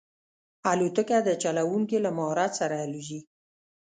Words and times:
الوتکه 0.71 1.17
د 1.27 1.29
چلونکي 1.43 1.97
له 2.05 2.09
مهارت 2.17 2.51
سره 2.59 2.75
الوزي. 2.85 3.19